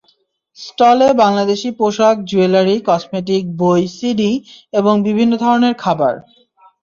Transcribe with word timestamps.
স্টলে 0.57 1.09
বাংলাদেশি 1.21 1.69
পোশাক, 1.79 2.15
jewellery, 2.29 2.75
cosmetic, 2.87 3.43
বই, 3.59 3.81
সিডি 3.97 4.31
এবং 4.73 4.93
বিভিন্ন 5.07 5.33
ধরনের 5.43 5.73
খাবার। 5.83 6.13